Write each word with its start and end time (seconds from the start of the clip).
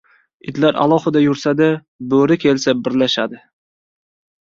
•Itlar 0.51 0.79
alohida 0.85 1.21
yursa-da 1.27 1.69
bo‘ri 2.17 2.41
kelsa 2.47 2.77
birlashadi. 2.83 3.45